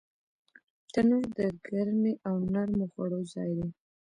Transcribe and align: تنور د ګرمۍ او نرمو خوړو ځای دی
تنور 0.91 1.25
د 1.37 1.39
ګرمۍ 1.65 2.13
او 2.27 2.35
نرمو 2.53 2.85
خوړو 2.93 3.19
ځای 3.33 3.51
دی 3.59 3.69